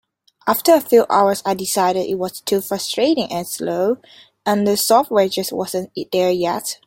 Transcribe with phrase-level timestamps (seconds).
[0.47, 3.97] After a few hours I decided it was too frustrating and slow,
[4.47, 6.79] and the software just wasn't there yet.